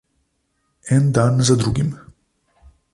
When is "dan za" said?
1.11-1.55